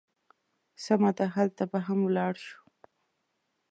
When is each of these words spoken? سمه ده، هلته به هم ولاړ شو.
سمه 0.83 1.11
ده، 1.17 1.25
هلته 1.35 1.63
به 1.71 1.79
هم 1.85 1.99
ولاړ 2.07 2.33
شو. 2.45 2.59